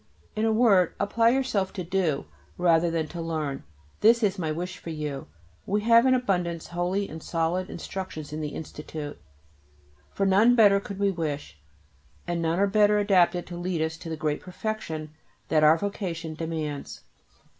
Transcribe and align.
In 0.35 0.45
a 0.45 0.51
word, 0.51 0.95
apply 0.99 1.29
yourself 1.29 1.73
to 1.73 1.83
do 1.83 2.25
rather 2.57 2.89
than 2.89 3.07
to 3.09 3.21
learn; 3.21 3.63
this 3.99 4.23
is 4.23 4.39
my 4.39 4.51
wish 4.51 4.79
for 4.79 4.89
you. 4.89 5.27
We 5.67 5.81
have 5.81 6.07
in 6.07 6.15
abundance 6.15 6.65
holy 6.69 7.07
and 7.07 7.21
solid 7.21 7.69
instructions 7.69 8.33
in 8.33 8.41
the 8.41 8.49
Institute. 8.55 9.21
For 10.09 10.25
none 10.25 10.55
better 10.55 10.79
could 10.79 10.97
we 10.97 11.11
wish, 11.11 11.61
and 12.25 12.41
none 12.41 12.57
are 12.57 12.65
better 12.65 12.97
adapted 12.97 13.45
to 13.45 13.57
lead 13.57 13.79
us 13.83 13.95
to 13.97 14.09
the 14.09 14.17
great 14.17 14.41
perfection 14.41 15.11
that 15.49 15.63
our 15.63 15.77
vocation 15.77 16.33
demands. 16.33 17.01